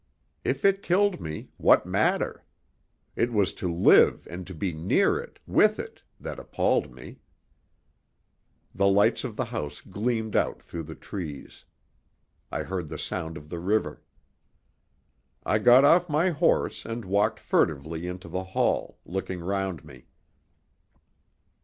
[0.43, 2.43] If it killed me, what matter?
[3.15, 7.19] It was to live and to be near it, with it, that appalled me.
[8.73, 11.65] The lights of the house gleamed out through the trees.
[12.51, 14.01] I heard the sound of the river.
[15.43, 20.07] I got off my horse and walked furtively into the hall, looking round me.